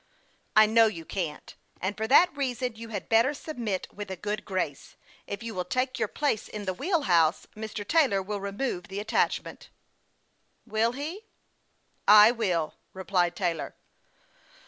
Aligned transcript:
"I 0.55 0.65
know 0.65 0.87
you 0.87 1.05
can't, 1.05 1.53
and 1.79 1.95
for 1.95 2.07
that 2.07 2.35
reason 2.35 2.75
you 2.75 2.89
had 2.89 3.07
better 3.07 3.35
submit 3.35 3.87
with 3.93 4.09
a 4.09 4.15
good 4.15 4.45
grace. 4.45 4.95
If 5.27 5.43
you 5.43 5.53
will 5.53 5.63
take 5.63 5.99
your 5.99 6.07
place 6.07 6.47
in 6.47 6.65
the 6.65 6.73
wheel 6.73 7.01
house, 7.03 7.45
Mr. 7.55 7.87
Taylor 7.87 8.19
will 8.23 8.41
re 8.41 8.51
move 8.51 8.87
the 8.87 8.99
attachment." 8.99 9.69
"Will 10.65 10.93
he?"" 10.93 11.27
I 12.23 12.31
will," 12.31 12.73
replied 12.93 13.35
Taylor. 13.35 13.75